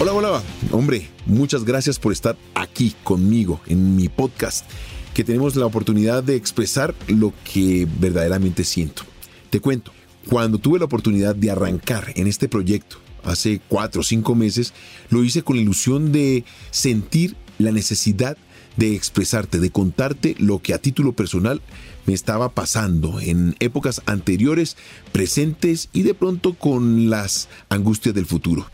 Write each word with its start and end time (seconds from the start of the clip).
Hola, 0.00 0.12
hola, 0.12 0.42
hombre, 0.70 1.08
muchas 1.26 1.64
gracias 1.64 1.98
por 1.98 2.12
estar 2.12 2.36
aquí 2.54 2.94
conmigo 3.02 3.60
en 3.66 3.96
mi 3.96 4.08
podcast, 4.08 4.64
que 5.12 5.24
tenemos 5.24 5.56
la 5.56 5.66
oportunidad 5.66 6.22
de 6.22 6.36
expresar 6.36 6.94
lo 7.08 7.32
que 7.42 7.88
verdaderamente 7.98 8.62
siento. 8.62 9.02
Te 9.50 9.58
cuento, 9.58 9.90
cuando 10.28 10.58
tuve 10.58 10.78
la 10.78 10.84
oportunidad 10.84 11.34
de 11.34 11.50
arrancar 11.50 12.12
en 12.14 12.28
este 12.28 12.48
proyecto 12.48 12.98
hace 13.24 13.60
cuatro 13.66 14.02
o 14.02 14.04
cinco 14.04 14.36
meses, 14.36 14.72
lo 15.10 15.24
hice 15.24 15.42
con 15.42 15.56
la 15.56 15.62
ilusión 15.62 16.12
de 16.12 16.44
sentir 16.70 17.34
la 17.58 17.72
necesidad 17.72 18.38
de 18.76 18.94
expresarte, 18.94 19.58
de 19.58 19.70
contarte 19.70 20.36
lo 20.38 20.60
que 20.60 20.74
a 20.74 20.78
título 20.78 21.12
personal 21.12 21.60
me 22.06 22.14
estaba 22.14 22.50
pasando 22.50 23.18
en 23.18 23.56
épocas 23.58 24.00
anteriores, 24.06 24.76
presentes 25.10 25.88
y 25.92 26.04
de 26.04 26.14
pronto 26.14 26.54
con 26.54 27.10
las 27.10 27.48
angustias 27.68 28.14
del 28.14 28.26
futuro 28.26 28.70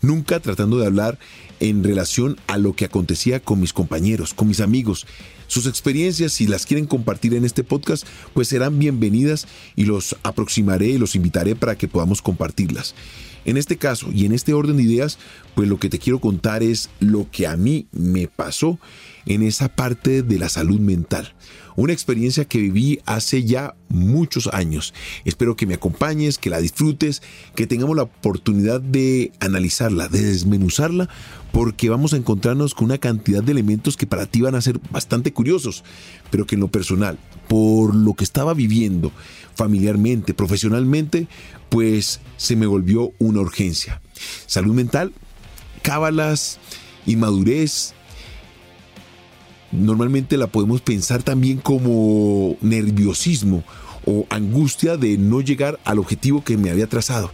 nunca 0.00 0.40
tratando 0.40 0.78
de 0.78 0.86
hablar 0.86 1.18
en 1.60 1.84
relación 1.84 2.36
a 2.46 2.58
lo 2.58 2.74
que 2.74 2.84
acontecía 2.84 3.40
con 3.40 3.60
mis 3.60 3.72
compañeros, 3.72 4.34
con 4.34 4.48
mis 4.48 4.60
amigos. 4.60 5.06
Sus 5.46 5.66
experiencias, 5.66 6.32
si 6.32 6.46
las 6.46 6.66
quieren 6.66 6.86
compartir 6.86 7.34
en 7.34 7.44
este 7.44 7.62
podcast, 7.62 8.06
pues 8.34 8.48
serán 8.48 8.78
bienvenidas 8.78 9.46
y 9.76 9.84
los 9.84 10.16
aproximaré 10.22 10.88
y 10.88 10.98
los 10.98 11.14
invitaré 11.14 11.54
para 11.54 11.76
que 11.76 11.88
podamos 11.88 12.20
compartirlas. 12.20 12.94
En 13.44 13.56
este 13.56 13.76
caso 13.76 14.08
y 14.12 14.26
en 14.26 14.32
este 14.32 14.54
orden 14.54 14.76
de 14.76 14.82
ideas, 14.82 15.18
pues 15.54 15.68
lo 15.68 15.78
que 15.78 15.88
te 15.88 16.00
quiero 16.00 16.20
contar 16.20 16.64
es 16.64 16.90
lo 16.98 17.30
que 17.30 17.46
a 17.46 17.56
mí 17.56 17.86
me 17.92 18.26
pasó 18.26 18.80
en 19.24 19.44
esa 19.44 19.68
parte 19.68 20.22
de 20.22 20.38
la 20.38 20.48
salud 20.48 20.80
mental. 20.80 21.32
Una 21.76 21.92
experiencia 21.92 22.46
que 22.46 22.58
viví 22.58 23.00
hace 23.04 23.44
ya 23.44 23.74
muchos 23.88 24.48
años. 24.48 24.94
Espero 25.24 25.56
que 25.56 25.66
me 25.66 25.74
acompañes, 25.74 26.38
que 26.38 26.50
la 26.50 26.58
disfrutes, 26.58 27.22
que 27.54 27.66
tengamos 27.66 27.96
la 27.96 28.04
oportunidad 28.04 28.80
de 28.80 29.32
analizarla, 29.40 30.08
de 30.08 30.22
desmenuzarla, 30.22 31.08
porque 31.52 31.88
vamos 31.88 32.12
a 32.12 32.16
encontrarnos 32.16 32.74
con 32.74 32.86
una 32.86 32.98
cantidad 32.98 33.42
de 33.42 33.52
elementos 33.52 33.96
que 33.96 34.06
para 34.06 34.26
ti 34.26 34.40
van 34.40 34.54
a 34.54 34.60
ser 34.60 34.80
bastante 34.90 35.32
curiosos, 35.32 35.84
pero 36.30 36.46
que 36.46 36.54
en 36.54 36.62
lo 36.62 36.68
personal, 36.68 37.18
por 37.48 37.94
lo 37.94 38.14
que 38.14 38.24
estaba 38.24 38.54
viviendo 38.54 39.12
familiarmente, 39.54 40.34
profesionalmente, 40.34 41.28
pues 41.68 42.20
se 42.36 42.56
me 42.56 42.66
volvió 42.66 43.12
una 43.18 43.40
urgencia. 43.40 44.00
Salud 44.46 44.74
mental, 44.74 45.12
cábalas, 45.82 46.58
inmadurez, 47.06 47.94
normalmente 49.72 50.36
la 50.36 50.46
podemos 50.46 50.80
pensar 50.80 51.22
también 51.22 51.58
como 51.58 52.56
nerviosismo 52.60 53.64
o 54.04 54.26
angustia 54.30 54.96
de 54.96 55.18
no 55.18 55.40
llegar 55.40 55.78
al 55.84 55.98
objetivo 55.98 56.44
que 56.44 56.56
me 56.56 56.70
había 56.70 56.86
trazado. 56.86 57.32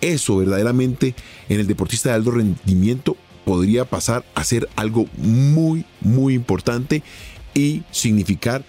Eso 0.00 0.36
verdaderamente 0.36 1.14
en 1.48 1.60
el 1.60 1.66
deportista 1.66 2.08
de 2.08 2.16
alto 2.16 2.30
rendimiento 2.30 3.16
podría 3.44 3.84
pasar 3.84 4.24
a 4.34 4.44
ser 4.44 4.68
algo 4.76 5.06
muy, 5.16 5.84
muy 6.00 6.34
importante 6.34 7.02
y 7.54 7.82
significar 7.90 8.64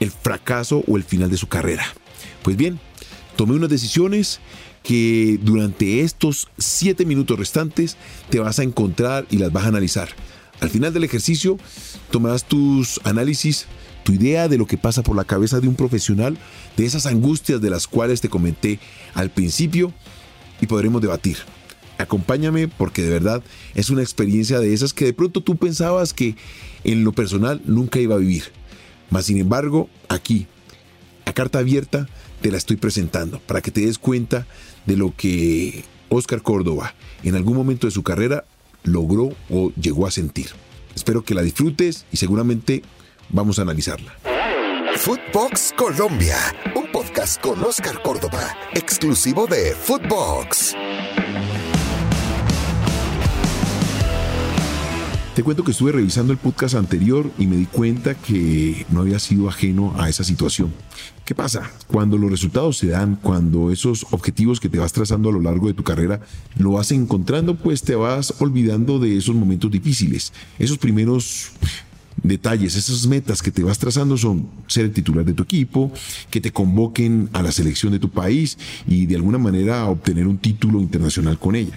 el 0.00 0.10
fracaso 0.10 0.82
o 0.86 0.96
el 0.96 1.04
final 1.04 1.30
de 1.30 1.36
su 1.36 1.46
carrera. 1.46 1.84
Pues 2.42 2.56
bien, 2.56 2.78
tomé 3.36 3.54
unas 3.54 3.70
decisiones 3.70 4.40
que 4.82 5.38
durante 5.42 6.00
estos 6.00 6.48
siete 6.58 7.06
minutos 7.06 7.38
restantes 7.38 7.96
te 8.28 8.38
vas 8.38 8.58
a 8.58 8.62
encontrar 8.62 9.26
y 9.30 9.38
las 9.38 9.52
vas 9.52 9.64
a 9.64 9.68
analizar. 9.68 10.10
Al 10.60 10.70
final 10.70 10.92
del 10.92 11.04
ejercicio 11.04 11.58
tomarás 12.10 12.44
tus 12.44 13.00
análisis, 13.04 13.66
tu 14.04 14.12
idea 14.12 14.48
de 14.48 14.58
lo 14.58 14.66
que 14.66 14.78
pasa 14.78 15.02
por 15.02 15.16
la 15.16 15.24
cabeza 15.24 15.60
de 15.60 15.68
un 15.68 15.74
profesional, 15.74 16.36
de 16.76 16.86
esas 16.86 17.06
angustias 17.06 17.60
de 17.60 17.70
las 17.70 17.86
cuales 17.86 18.20
te 18.20 18.28
comenté 18.28 18.78
al 19.14 19.30
principio 19.30 19.92
y 20.60 20.66
podremos 20.66 21.02
debatir. 21.02 21.38
Acompáñame 21.98 22.68
porque 22.68 23.02
de 23.02 23.10
verdad 23.10 23.42
es 23.74 23.90
una 23.90 24.02
experiencia 24.02 24.58
de 24.58 24.72
esas 24.72 24.92
que 24.92 25.04
de 25.04 25.12
pronto 25.12 25.42
tú 25.42 25.56
pensabas 25.56 26.12
que 26.12 26.36
en 26.82 27.04
lo 27.04 27.12
personal 27.12 27.62
nunca 27.66 28.00
iba 28.00 28.14
a 28.16 28.18
vivir. 28.18 28.44
Mas 29.10 29.26
sin 29.26 29.38
embargo, 29.38 29.88
aquí, 30.08 30.46
a 31.24 31.32
carta 31.32 31.60
abierta, 31.60 32.08
te 32.40 32.50
la 32.50 32.58
estoy 32.58 32.76
presentando 32.76 33.38
para 33.40 33.62
que 33.62 33.70
te 33.70 33.82
des 33.82 33.98
cuenta 33.98 34.46
de 34.86 34.96
lo 34.96 35.14
que 35.16 35.84
Oscar 36.08 36.42
Córdoba 36.42 36.94
en 37.22 37.36
algún 37.36 37.56
momento 37.56 37.86
de 37.86 37.92
su 37.92 38.02
carrera 38.02 38.44
logró 38.84 39.30
o 39.50 39.72
llegó 39.72 40.06
a 40.06 40.10
sentir. 40.10 40.46
Espero 40.94 41.24
que 41.24 41.34
la 41.34 41.42
disfrutes 41.42 42.06
y 42.12 42.16
seguramente 42.16 42.82
vamos 43.30 43.58
a 43.58 43.62
analizarla. 43.62 44.14
Footbox 44.96 45.74
Colombia, 45.76 46.36
un 46.76 46.90
podcast 46.92 47.40
con 47.40 47.62
Oscar 47.64 48.00
Córdoba, 48.02 48.56
exclusivo 48.74 49.46
de 49.48 49.74
Footbox. 49.74 50.76
Te 55.34 55.42
cuento 55.42 55.64
que 55.64 55.72
estuve 55.72 55.90
revisando 55.90 56.32
el 56.32 56.38
podcast 56.38 56.76
anterior 56.76 57.28
y 57.38 57.48
me 57.48 57.56
di 57.56 57.66
cuenta 57.66 58.14
que 58.14 58.86
no 58.88 59.00
había 59.00 59.18
sido 59.18 59.48
ajeno 59.48 59.92
a 59.98 60.08
esa 60.08 60.22
situación. 60.22 60.72
¿Qué 61.24 61.34
pasa? 61.34 61.72
Cuando 61.88 62.16
los 62.16 62.30
resultados 62.30 62.78
se 62.78 62.86
dan, 62.86 63.16
cuando 63.16 63.72
esos 63.72 64.06
objetivos 64.12 64.60
que 64.60 64.68
te 64.68 64.78
vas 64.78 64.92
trazando 64.92 65.30
a 65.30 65.32
lo 65.32 65.40
largo 65.40 65.66
de 65.66 65.74
tu 65.74 65.82
carrera 65.82 66.20
lo 66.56 66.70
vas 66.72 66.92
encontrando, 66.92 67.56
pues 67.56 67.82
te 67.82 67.96
vas 67.96 68.32
olvidando 68.38 69.00
de 69.00 69.16
esos 69.16 69.34
momentos 69.34 69.72
difíciles. 69.72 70.32
Esos 70.56 70.78
primeros 70.78 71.50
detalles, 72.22 72.76
esas 72.76 73.04
metas 73.08 73.42
que 73.42 73.50
te 73.50 73.64
vas 73.64 73.80
trazando 73.80 74.16
son 74.16 74.48
ser 74.68 74.84
el 74.84 74.92
titular 74.92 75.24
de 75.24 75.32
tu 75.32 75.42
equipo, 75.42 75.90
que 76.30 76.40
te 76.40 76.52
convoquen 76.52 77.28
a 77.32 77.42
la 77.42 77.50
selección 77.50 77.90
de 77.90 77.98
tu 77.98 78.08
país 78.08 78.56
y 78.86 79.06
de 79.06 79.16
alguna 79.16 79.38
manera 79.38 79.86
obtener 79.86 80.28
un 80.28 80.38
título 80.38 80.78
internacional 80.78 81.40
con 81.40 81.56
ella. 81.56 81.76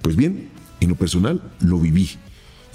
Pues 0.00 0.16
bien, 0.16 0.48
en 0.80 0.88
lo 0.88 0.94
personal 0.94 1.42
lo 1.60 1.78
viví 1.78 2.08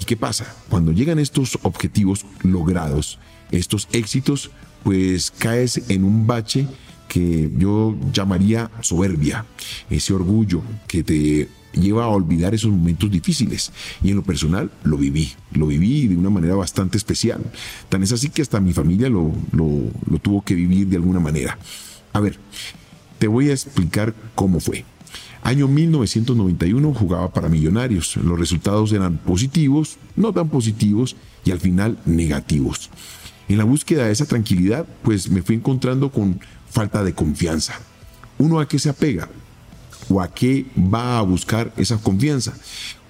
¿Y 0.00 0.04
qué 0.04 0.16
pasa? 0.16 0.54
Cuando 0.68 0.92
llegan 0.92 1.18
estos 1.18 1.58
objetivos 1.62 2.24
logrados, 2.42 3.18
estos 3.50 3.88
éxitos, 3.92 4.50
pues 4.82 5.30
caes 5.30 5.82
en 5.88 6.04
un 6.04 6.26
bache 6.26 6.66
que 7.08 7.50
yo 7.56 7.96
llamaría 8.12 8.70
soberbia, 8.80 9.44
ese 9.90 10.12
orgullo 10.12 10.62
que 10.86 11.02
te 11.02 11.48
lleva 11.72 12.04
a 12.04 12.08
olvidar 12.08 12.54
esos 12.54 12.70
momentos 12.70 13.10
difíciles. 13.10 13.72
Y 14.02 14.10
en 14.10 14.16
lo 14.16 14.22
personal 14.22 14.70
lo 14.84 14.96
viví, 14.96 15.32
lo 15.52 15.66
viví 15.66 16.06
de 16.06 16.16
una 16.16 16.30
manera 16.30 16.54
bastante 16.54 16.96
especial. 16.96 17.42
Tan 17.88 18.02
es 18.02 18.12
así 18.12 18.28
que 18.28 18.42
hasta 18.42 18.60
mi 18.60 18.72
familia 18.72 19.08
lo, 19.08 19.32
lo 19.52 20.18
tuvo 20.18 20.42
que 20.42 20.54
vivir 20.54 20.86
de 20.86 20.96
alguna 20.96 21.20
manera. 21.20 21.58
A 22.12 22.20
ver, 22.20 22.38
te 23.18 23.28
voy 23.28 23.50
a 23.50 23.52
explicar 23.52 24.14
cómo 24.34 24.60
fue. 24.60 24.84
Año 25.42 25.68
1991 25.68 26.94
jugaba 26.94 27.32
para 27.32 27.48
Millonarios. 27.48 28.16
Los 28.16 28.38
resultados 28.38 28.92
eran 28.92 29.18
positivos, 29.18 29.96
no 30.16 30.32
tan 30.32 30.48
positivos 30.48 31.16
y 31.44 31.50
al 31.50 31.60
final 31.60 31.98
negativos. 32.04 32.90
En 33.48 33.58
la 33.58 33.64
búsqueda 33.64 34.06
de 34.06 34.12
esa 34.12 34.26
tranquilidad, 34.26 34.86
pues 35.02 35.30
me 35.30 35.42
fui 35.42 35.56
encontrando 35.56 36.10
con 36.10 36.40
falta 36.70 37.02
de 37.02 37.14
confianza. 37.14 37.80
¿Uno 38.38 38.60
a 38.60 38.68
qué 38.68 38.78
se 38.78 38.90
apega? 38.90 39.28
¿O 40.08 40.20
a 40.20 40.28
qué 40.32 40.66
va 40.76 41.18
a 41.18 41.22
buscar 41.22 41.72
esa 41.76 41.98
confianza? 41.98 42.54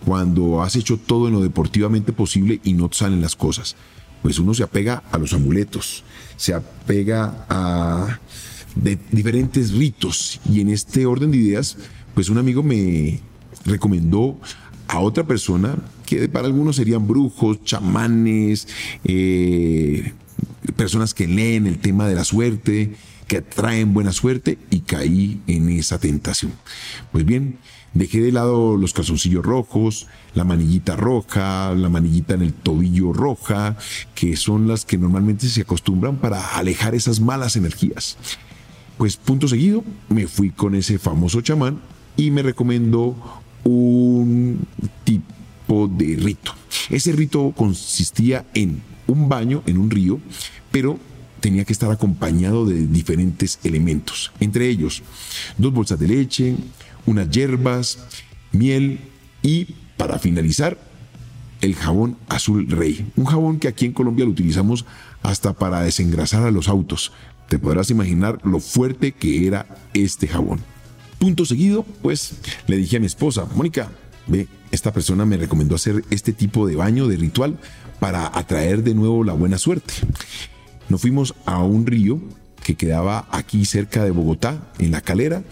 Cuando 0.04 0.62
has 0.62 0.76
hecho 0.76 0.96
todo 0.96 1.28
en 1.28 1.34
lo 1.34 1.42
deportivamente 1.42 2.12
posible 2.12 2.60
y 2.64 2.72
no 2.72 2.88
salen 2.92 3.20
las 3.20 3.36
cosas. 3.36 3.76
Pues 4.22 4.38
uno 4.38 4.54
se 4.54 4.62
apega 4.62 5.02
a 5.12 5.18
los 5.18 5.32
amuletos, 5.32 6.04
se 6.36 6.54
apega 6.54 7.46
a 7.48 8.18
diferentes 8.74 9.72
ritos 9.72 10.40
y 10.50 10.60
en 10.60 10.68
este 10.70 11.06
orden 11.06 11.30
de 11.30 11.38
ideas 11.38 11.76
pues 12.14 12.28
un 12.28 12.38
amigo 12.38 12.62
me 12.62 13.20
recomendó 13.64 14.38
a 14.88 15.00
otra 15.00 15.24
persona 15.24 15.76
que 16.06 16.28
para 16.28 16.46
algunos 16.46 16.76
serían 16.76 17.06
brujos, 17.06 17.62
chamanes, 17.64 18.66
eh, 19.04 20.12
personas 20.76 21.14
que 21.14 21.28
leen 21.28 21.66
el 21.66 21.78
tema 21.78 22.08
de 22.08 22.16
la 22.16 22.24
suerte, 22.24 22.96
que 23.28 23.36
atraen 23.38 23.94
buena 23.94 24.12
suerte 24.12 24.58
y 24.70 24.80
caí 24.80 25.40
en 25.46 25.68
esa 25.68 26.00
tentación. 26.00 26.52
Pues 27.12 27.24
bien, 27.24 27.58
dejé 27.94 28.20
de 28.20 28.32
lado 28.32 28.76
los 28.76 28.92
calzoncillos 28.92 29.44
rojos, 29.44 30.08
la 30.34 30.42
manillita 30.42 30.96
roja, 30.96 31.72
la 31.74 31.88
manillita 31.88 32.34
en 32.34 32.42
el 32.42 32.52
tobillo 32.52 33.12
roja, 33.12 33.76
que 34.16 34.36
son 34.36 34.66
las 34.66 34.84
que 34.84 34.98
normalmente 34.98 35.48
se 35.48 35.60
acostumbran 35.60 36.16
para 36.16 36.56
alejar 36.56 36.96
esas 36.96 37.20
malas 37.20 37.54
energías. 37.54 38.18
Pues 39.00 39.16
punto 39.16 39.48
seguido, 39.48 39.82
me 40.10 40.26
fui 40.26 40.50
con 40.50 40.74
ese 40.74 40.98
famoso 40.98 41.40
chamán 41.40 41.80
y 42.18 42.30
me 42.30 42.42
recomendó 42.42 43.16
un 43.64 44.60
tipo 45.04 45.88
de 45.88 46.16
rito. 46.16 46.52
Ese 46.90 47.12
rito 47.12 47.54
consistía 47.56 48.44
en 48.52 48.82
un 49.06 49.26
baño 49.26 49.62
en 49.64 49.78
un 49.78 49.88
río, 49.88 50.20
pero 50.70 50.98
tenía 51.40 51.64
que 51.64 51.72
estar 51.72 51.90
acompañado 51.90 52.66
de 52.66 52.86
diferentes 52.86 53.58
elementos, 53.64 54.32
entre 54.38 54.68
ellos 54.68 55.02
dos 55.56 55.72
bolsas 55.72 55.98
de 55.98 56.06
leche, 56.06 56.56
unas 57.06 57.30
hierbas, 57.30 58.00
miel 58.52 59.00
y, 59.40 59.76
para 59.96 60.18
finalizar, 60.18 60.76
el 61.62 61.74
jabón 61.74 62.18
azul 62.28 62.68
rey. 62.68 63.10
Un 63.16 63.24
jabón 63.24 63.60
que 63.60 63.68
aquí 63.68 63.86
en 63.86 63.94
Colombia 63.94 64.26
lo 64.26 64.32
utilizamos 64.32 64.84
hasta 65.22 65.54
para 65.54 65.80
desengrasar 65.80 66.42
a 66.42 66.50
los 66.50 66.68
autos. 66.68 67.12
Te 67.50 67.58
podrás 67.58 67.90
imaginar 67.90 68.38
lo 68.44 68.60
fuerte 68.60 69.10
que 69.10 69.48
era 69.48 69.66
este 69.92 70.28
jabón. 70.28 70.60
Punto 71.18 71.44
seguido, 71.44 71.82
pues 72.00 72.34
le 72.68 72.76
dije 72.76 72.98
a 72.98 73.00
mi 73.00 73.06
esposa, 73.06 73.44
Mónica, 73.56 73.90
ve, 74.28 74.46
esta 74.70 74.92
persona 74.92 75.26
me 75.26 75.36
recomendó 75.36 75.74
hacer 75.74 76.04
este 76.10 76.32
tipo 76.32 76.68
de 76.68 76.76
baño, 76.76 77.08
de 77.08 77.16
ritual, 77.16 77.58
para 77.98 78.30
atraer 78.38 78.84
de 78.84 78.94
nuevo 78.94 79.24
la 79.24 79.32
buena 79.32 79.58
suerte. 79.58 79.92
Nos 80.88 81.00
fuimos 81.00 81.34
a 81.44 81.58
un 81.58 81.86
río 81.86 82.20
que 82.62 82.76
quedaba 82.76 83.26
aquí 83.32 83.64
cerca 83.64 84.04
de 84.04 84.12
Bogotá, 84.12 84.70
en 84.78 84.92
la 84.92 85.00
calera, 85.00 85.42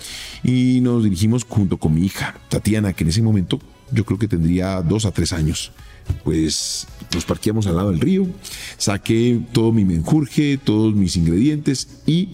y 0.44 0.78
nos 0.82 1.02
dirigimos 1.02 1.42
junto 1.48 1.78
con 1.78 1.94
mi 1.94 2.06
hija, 2.06 2.36
Tatiana, 2.48 2.92
que 2.92 3.02
en 3.02 3.10
ese 3.10 3.22
momento 3.22 3.58
yo 3.90 4.04
creo 4.04 4.20
que 4.20 4.28
tendría 4.28 4.82
dos 4.82 5.04
a 5.04 5.10
tres 5.10 5.32
años. 5.32 5.72
Pues 6.24 6.86
nos 7.14 7.24
parqueamos 7.24 7.66
al 7.66 7.76
lado 7.76 7.90
del 7.90 8.00
río, 8.00 8.26
saqué 8.76 9.40
todo 9.52 9.72
mi 9.72 9.84
menjurje, 9.84 10.58
todos 10.58 10.94
mis 10.94 11.16
ingredientes 11.16 11.88
y 12.06 12.30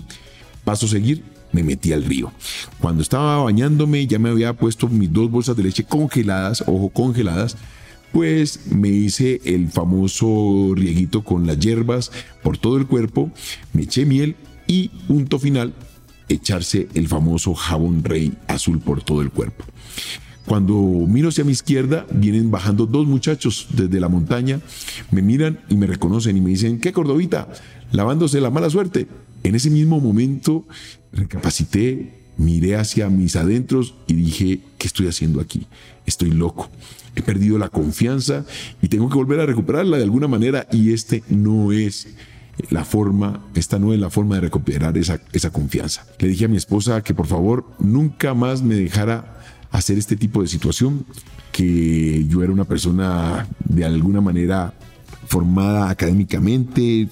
paso 0.65 0.87
a 0.87 0.89
seguir 0.89 1.23
me 1.55 1.63
metí 1.63 1.93
al 1.93 2.05
río. 2.05 2.33
Cuando 2.81 3.03
estaba 3.03 3.43
bañándome 3.43 4.07
ya 4.07 4.19
me 4.19 4.29
había 4.29 4.53
puesto 4.55 4.89
mis 4.89 5.13
dos 5.13 5.31
bolsas 5.31 5.57
de 5.57 5.63
leche 5.63 5.85
congeladas, 5.85 6.63
ojo, 6.67 6.89
congeladas, 6.91 7.57
pues 8.13 8.67
me 8.67 8.89
hice 8.89 9.41
el 9.45 9.71
famoso 9.71 10.73
rieguito 10.75 11.25
con 11.25 11.47
las 11.47 11.59
hierbas 11.59 12.11
por 12.43 12.59
todo 12.59 12.77
el 12.77 12.87
cuerpo, 12.87 13.31
me 13.73 13.83
eché 13.83 14.05
miel 14.05 14.37
y 14.67 14.89
punto 14.89 15.39
final, 15.39 15.75
echarse 16.29 16.89
el 16.95 17.09
famoso 17.09 17.55
jabón 17.55 18.03
rey 18.05 18.33
azul 18.49 18.81
por 18.81 19.03
todo 19.03 19.23
el 19.23 19.31
cuerpo. 19.31 19.65
Cuando 20.47 20.75
miro 20.75 21.31
hacia 21.31 21.45
mi 21.45 21.53
izquierda, 21.53 22.07
vienen 22.13 22.51
bajando 22.51 22.85
dos 22.87 23.07
muchachos 23.07 23.67
desde 23.71 23.99
la 23.99 24.09
montaña, 24.09 24.61
me 25.11 25.23
miran 25.23 25.61
y 25.71 25.77
me 25.77 25.87
reconocen 25.87 26.37
y 26.37 26.41
me 26.41 26.51
dicen, 26.51 26.81
¿qué 26.81 26.93
cordobita? 26.93 27.49
Lavándose 27.93 28.41
la 28.41 28.51
mala 28.51 28.69
suerte. 28.69 29.07
En 29.43 29.55
ese 29.55 29.71
mismo 29.71 30.01
momento 30.01 30.67
recapacité, 31.13 32.25
miré 32.37 32.77
hacia 32.77 33.09
mis 33.09 33.37
adentros 33.37 33.95
y 34.07 34.15
dije, 34.15 34.61
¿qué 34.77 34.87
estoy 34.87 35.07
haciendo 35.07 35.41
aquí? 35.41 35.67
Estoy 36.05 36.31
loco. 36.31 36.69
He 37.17 37.23
perdido 37.23 37.57
la 37.59 37.69
confianza 37.69 38.45
y 38.83 38.89
tengo 38.89 39.09
que 39.09 39.15
volver 39.15 39.41
a 39.41 39.47
recuperarla 39.47 39.97
de 39.97 40.03
alguna 40.03 40.29
manera 40.29 40.67
y 40.73 40.93
este 40.93 41.23
no 41.31 41.73
es 41.73 42.09
la 42.71 42.85
forma, 42.85 43.41
esta 43.55 43.79
no 43.79 43.93
es 43.93 44.01
la 44.01 44.11
forma 44.11 44.37
de 44.37 44.43
recuperar 44.43 44.97
esa 44.99 45.51
confianza. 45.51 46.07
Le 46.19 46.29
dije 46.29 46.45
a 46.45 46.49
mi 46.49 46.57
esposa 46.57 47.03
que 47.03 47.15
por 47.15 47.27
favor 47.27 47.67
nunca 47.79 48.35
más 48.35 48.63
me 48.63 48.75
dejara 48.75 49.35
hacer 49.75 49.99
este 49.99 50.17
tipo 50.17 50.41
de 50.41 50.47
situación, 50.49 51.05
que 51.51 52.25
yo 52.29 52.43
era 52.45 52.53
una 52.53 52.65
persona 52.65 53.47
de 53.65 53.85
alguna 53.85 54.21
manera 54.21 54.73
formada 55.27 55.91
académicamente, 55.91 57.09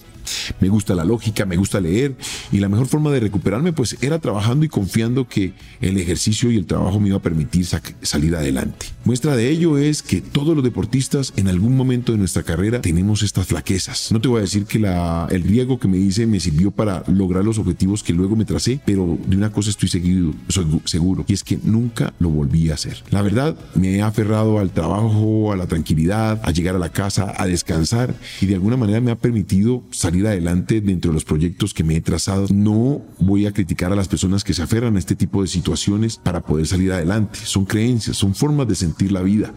me 0.60 0.68
gusta 0.68 0.94
la 0.94 1.04
lógica, 1.04 1.46
me 1.46 1.56
gusta 1.56 1.80
leer 1.80 2.16
y 2.50 2.58
la 2.58 2.68
mejor 2.68 2.86
forma 2.86 3.10
de 3.10 3.20
recuperarme 3.20 3.72
pues 3.72 3.96
era 4.00 4.18
trabajando 4.18 4.64
y 4.64 4.68
confiando 4.68 5.28
que 5.28 5.52
el 5.80 5.98
ejercicio 5.98 6.50
y 6.50 6.56
el 6.56 6.66
trabajo 6.66 7.00
me 7.00 7.08
iba 7.08 7.16
a 7.16 7.22
permitir 7.22 7.66
salir 8.02 8.36
adelante. 8.36 8.86
Muestra 9.04 9.36
de 9.36 9.48
ello 9.48 9.78
es 9.78 10.02
que 10.02 10.20
todos 10.20 10.54
los 10.54 10.64
deportistas 10.64 11.32
en 11.36 11.48
algún 11.48 11.76
momento 11.76 12.12
de 12.12 12.18
nuestra 12.18 12.42
carrera 12.42 12.80
tenemos 12.80 13.22
estas 13.22 13.46
flaquezas. 13.46 14.12
No 14.12 14.20
te 14.20 14.28
voy 14.28 14.38
a 14.38 14.42
decir 14.42 14.64
que 14.64 14.78
el 14.78 15.42
riego 15.42 15.78
que 15.78 15.88
me 15.88 15.98
hice 15.98 16.26
me 16.26 16.40
sirvió 16.40 16.70
para 16.70 17.04
lograr 17.06 17.44
los 17.44 17.58
objetivos 17.58 18.02
que 18.02 18.12
luego 18.12 18.36
me 18.36 18.44
tracé, 18.44 18.80
pero 18.84 19.18
de 19.26 19.36
una 19.36 19.52
cosa 19.52 19.70
estoy 19.70 19.88
seguido, 19.88 20.32
soy 20.48 20.66
seguro 20.84 21.24
y 21.26 21.32
es 21.32 21.44
que 21.44 21.58
nunca 21.62 22.12
lo 22.18 22.28
volví 22.28 22.70
a 22.70 22.74
hacer. 22.74 23.02
La 23.10 23.22
verdad, 23.22 23.56
me 23.74 23.96
he 23.96 24.02
aferrado 24.02 24.58
al 24.58 24.70
trabajo, 24.70 25.52
a 25.52 25.56
la 25.56 25.66
tranquilidad, 25.66 26.40
a 26.44 26.50
llegar 26.50 26.76
a 26.76 26.78
la 26.78 26.90
casa, 26.90 27.32
a 27.36 27.46
descansar 27.46 28.14
y 28.40 28.46
de 28.46 28.54
alguna 28.54 28.76
manera 28.76 29.00
me 29.00 29.10
ha 29.10 29.16
permitido 29.16 29.82
salir 29.90 30.11
salir 30.12 30.26
adelante 30.26 30.82
dentro 30.82 31.10
de 31.10 31.14
los 31.14 31.24
proyectos 31.24 31.72
que 31.72 31.84
me 31.84 31.96
he 31.96 32.02
trazado. 32.02 32.46
No 32.50 33.00
voy 33.18 33.46
a 33.46 33.52
criticar 33.52 33.92
a 33.92 33.96
las 33.96 34.08
personas 34.08 34.44
que 34.44 34.52
se 34.52 34.62
aferran 34.62 34.96
a 34.96 34.98
este 34.98 35.16
tipo 35.16 35.40
de 35.40 35.48
situaciones 35.48 36.18
para 36.18 36.42
poder 36.42 36.66
salir 36.66 36.92
adelante. 36.92 37.38
Son 37.44 37.64
creencias, 37.64 38.18
son 38.18 38.34
formas 38.34 38.68
de 38.68 38.74
sentir 38.74 39.10
la 39.10 39.22
vida. 39.22 39.54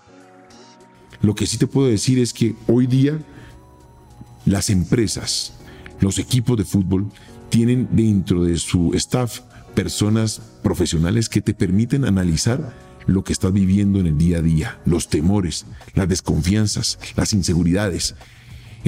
Lo 1.21 1.35
que 1.35 1.45
sí 1.45 1.57
te 1.57 1.67
puedo 1.67 1.89
decir 1.89 2.19
es 2.19 2.31
que 2.31 2.55
hoy 2.67 2.87
día 2.87 3.19
las 4.45 4.69
empresas, 4.69 5.55
los 5.99 6.19
equipos 6.19 6.55
de 6.55 6.63
fútbol 6.63 7.11
tienen 7.49 7.89
dentro 7.91 8.45
de 8.45 8.57
su 8.57 8.93
staff 8.93 9.41
personas 9.73 10.41
profesionales 10.63 11.27
que 11.27 11.41
te 11.41 11.53
permiten 11.53 12.05
analizar 12.05 12.73
lo 13.07 13.25
que 13.25 13.33
estás 13.33 13.51
viviendo 13.51 13.99
en 13.99 14.07
el 14.07 14.17
día 14.17 14.37
a 14.37 14.41
día, 14.41 14.79
los 14.85 15.09
temores, 15.09 15.65
las 15.95 16.07
desconfianzas, 16.07 16.97
las 17.17 17.33
inseguridades 17.33 18.15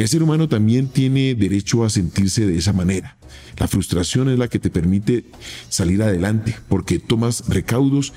el 0.01 0.07
ser 0.07 0.23
humano 0.23 0.47
también 0.47 0.87
tiene 0.87 1.35
derecho 1.35 1.83
a 1.83 1.89
sentirse 1.89 2.45
de 2.45 2.57
esa 2.57 2.73
manera. 2.73 3.17
La 3.57 3.67
frustración 3.67 4.29
es 4.29 4.37
la 4.37 4.47
que 4.47 4.59
te 4.59 4.69
permite 4.69 5.25
salir 5.69 6.01
adelante 6.03 6.55
porque 6.69 6.99
tomas 6.99 7.47
recaudos, 7.49 8.13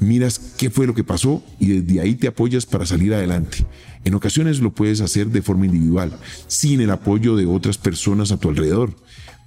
miras 0.00 0.38
qué 0.56 0.70
fue 0.70 0.86
lo 0.86 0.94
que 0.94 1.04
pasó 1.04 1.44
y 1.60 1.80
desde 1.80 2.00
ahí 2.00 2.14
te 2.14 2.28
apoyas 2.28 2.66
para 2.66 2.86
salir 2.86 3.12
adelante. 3.14 3.66
En 4.04 4.14
ocasiones 4.14 4.60
lo 4.60 4.72
puedes 4.72 5.00
hacer 5.00 5.28
de 5.28 5.42
forma 5.42 5.66
individual, 5.66 6.12
sin 6.46 6.80
el 6.80 6.90
apoyo 6.90 7.36
de 7.36 7.46
otras 7.46 7.78
personas 7.78 8.32
a 8.32 8.38
tu 8.38 8.48
alrededor, 8.48 8.96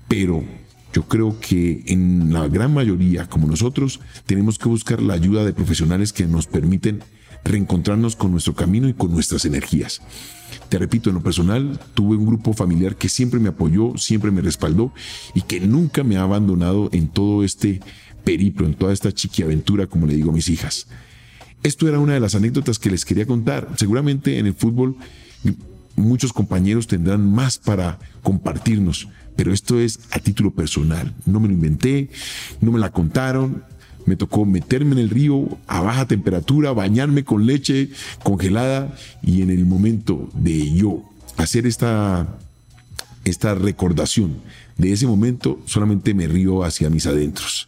pero 0.07 0.43
yo 0.93 1.03
creo 1.03 1.39
que 1.41 1.83
en 1.87 2.31
la 2.31 2.47
gran 2.47 2.73
mayoría, 2.73 3.27
como 3.27 3.47
nosotros, 3.47 3.99
tenemos 4.25 4.57
que 4.57 4.69
buscar 4.69 5.01
la 5.01 5.15
ayuda 5.15 5.43
de 5.43 5.51
profesionales 5.51 6.13
que 6.13 6.25
nos 6.25 6.47
permiten 6.47 7.03
reencontrarnos 7.45 8.15
con 8.15 8.31
nuestro 8.31 8.55
camino 8.55 8.89
y 8.89 8.93
con 8.93 9.11
nuestras 9.11 9.45
energías. 9.45 10.01
Te 10.67 10.79
repito, 10.79 11.09
en 11.09 11.15
lo 11.15 11.23
personal, 11.23 11.79
tuve 11.93 12.17
un 12.17 12.25
grupo 12.25 12.53
familiar 12.53 12.95
que 12.95 13.07
siempre 13.07 13.39
me 13.39 13.49
apoyó, 13.49 13.95
siempre 13.97 14.31
me 14.31 14.41
respaldó 14.41 14.91
y 15.33 15.41
que 15.41 15.59
nunca 15.59 16.03
me 16.03 16.17
ha 16.17 16.23
abandonado 16.23 16.89
en 16.91 17.07
todo 17.07 17.43
este 17.43 17.79
periplo, 18.23 18.65
en 18.65 18.73
toda 18.73 18.91
esta 18.91 19.11
chiquiaventura, 19.11 19.87
como 19.87 20.07
le 20.07 20.15
digo 20.15 20.31
a 20.31 20.33
mis 20.33 20.49
hijas. 20.49 20.87
Esto 21.63 21.87
era 21.87 21.99
una 21.99 22.13
de 22.13 22.19
las 22.19 22.35
anécdotas 22.35 22.79
que 22.79 22.89
les 22.89 23.05
quería 23.05 23.25
contar. 23.25 23.69
Seguramente 23.77 24.39
en 24.39 24.47
el 24.47 24.53
fútbol 24.53 24.97
muchos 25.95 26.33
compañeros 26.33 26.87
tendrán 26.87 27.31
más 27.31 27.57
para 27.57 27.99
compartirnos, 28.21 29.07
pero 29.35 29.53
esto 29.53 29.79
es 29.79 29.99
a 30.11 30.19
título 30.19 30.53
personal. 30.53 31.13
No 31.25 31.39
me 31.39 31.47
lo 31.47 31.53
inventé, 31.53 32.09
no 32.61 32.71
me 32.71 32.79
la 32.79 32.91
contaron, 32.91 33.63
me 34.05 34.15
tocó 34.15 34.45
meterme 34.45 34.93
en 34.93 34.99
el 34.99 35.09
río 35.09 35.57
a 35.67 35.81
baja 35.81 36.07
temperatura, 36.07 36.73
bañarme 36.73 37.23
con 37.23 37.45
leche 37.45 37.89
congelada 38.23 38.95
y 39.21 39.41
en 39.41 39.49
el 39.49 39.65
momento 39.65 40.29
de 40.33 40.73
yo 40.73 41.03
hacer 41.37 41.65
esta, 41.65 42.37
esta 43.23 43.55
recordación 43.55 44.37
de 44.77 44.91
ese 44.91 45.07
momento, 45.07 45.59
solamente 45.65 46.13
me 46.13 46.27
río 46.27 46.63
hacia 46.63 46.89
mis 46.89 47.05
adentros. 47.05 47.67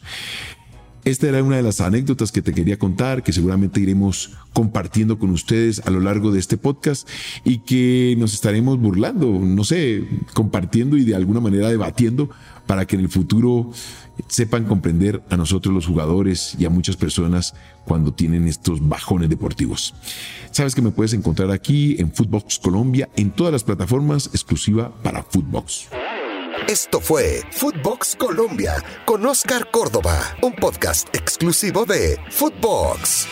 Esta 1.05 1.29
era 1.29 1.41
una 1.41 1.55
de 1.55 1.63
las 1.63 1.79
anécdotas 1.79 2.33
que 2.33 2.41
te 2.41 2.53
quería 2.53 2.77
contar, 2.77 3.23
que 3.23 3.31
seguramente 3.31 3.79
iremos 3.79 4.31
compartiendo 4.51 5.17
con 5.17 5.29
ustedes 5.29 5.81
a 5.85 5.89
lo 5.89 6.01
largo 6.01 6.33
de 6.33 6.39
este 6.39 6.57
podcast 6.57 7.07
y 7.45 7.59
que 7.59 8.15
nos 8.17 8.33
estaremos 8.33 8.77
burlando, 8.77 9.27
no 9.27 9.63
sé, 9.63 10.03
compartiendo 10.33 10.97
y 10.97 11.05
de 11.05 11.15
alguna 11.15 11.39
manera 11.39 11.69
debatiendo 11.69 12.29
para 12.67 12.85
que 12.85 12.95
en 12.95 13.01
el 13.01 13.09
futuro 13.09 13.71
sepan 14.27 14.65
comprender 14.65 15.23
a 15.29 15.37
nosotros 15.37 15.73
los 15.73 15.87
jugadores 15.87 16.55
y 16.59 16.65
a 16.65 16.69
muchas 16.69 16.95
personas 16.95 17.55
cuando 17.85 18.13
tienen 18.13 18.47
estos 18.47 18.87
bajones 18.87 19.29
deportivos. 19.29 19.95
Sabes 20.51 20.75
que 20.75 20.81
me 20.81 20.91
puedes 20.91 21.13
encontrar 21.13 21.51
aquí 21.51 21.95
en 21.99 22.11
Footbox 22.11 22.59
Colombia 22.59 23.09
en 23.15 23.31
todas 23.31 23.53
las 23.53 23.63
plataformas 23.63 24.27
exclusiva 24.27 24.91
para 25.01 25.23
Footbox. 25.23 25.87
Esto 26.67 26.99
fue 26.99 27.43
Footbox 27.51 28.15
Colombia 28.17 28.83
con 29.05 29.25
Oscar 29.25 29.69
Córdoba, 29.71 30.19
un 30.41 30.53
podcast 30.53 31.07
exclusivo 31.15 31.85
de 31.85 32.19
Footbox. 32.29 33.27